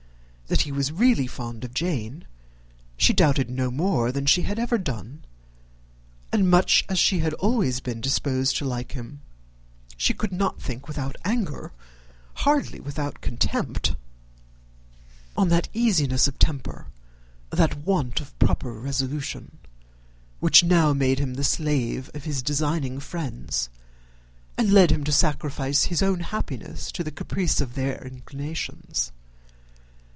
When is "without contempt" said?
12.81-13.95